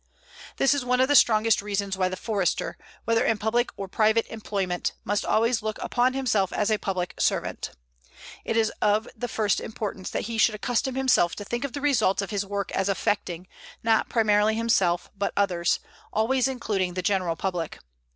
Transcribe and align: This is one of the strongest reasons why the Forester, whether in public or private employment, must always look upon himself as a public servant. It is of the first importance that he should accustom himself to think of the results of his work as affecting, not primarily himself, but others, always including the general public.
This 0.57 0.73
is 0.73 0.83
one 0.83 0.99
of 0.99 1.07
the 1.07 1.15
strongest 1.15 1.61
reasons 1.61 1.95
why 1.95 2.09
the 2.09 2.17
Forester, 2.17 2.75
whether 3.05 3.23
in 3.23 3.37
public 3.37 3.69
or 3.77 3.87
private 3.87 4.25
employment, 4.29 4.93
must 5.03 5.23
always 5.23 5.61
look 5.61 5.77
upon 5.79 6.13
himself 6.13 6.51
as 6.51 6.71
a 6.71 6.79
public 6.79 7.13
servant. 7.19 7.69
It 8.43 8.57
is 8.57 8.71
of 8.81 9.07
the 9.15 9.27
first 9.27 9.61
importance 9.61 10.09
that 10.09 10.23
he 10.23 10.39
should 10.39 10.55
accustom 10.55 10.95
himself 10.95 11.35
to 11.35 11.43
think 11.45 11.63
of 11.63 11.73
the 11.73 11.81
results 11.81 12.23
of 12.23 12.31
his 12.31 12.43
work 12.43 12.71
as 12.71 12.89
affecting, 12.89 13.47
not 13.83 14.09
primarily 14.09 14.55
himself, 14.55 15.11
but 15.15 15.33
others, 15.37 15.79
always 16.11 16.47
including 16.47 16.95
the 16.95 17.03
general 17.03 17.35
public. 17.35 17.77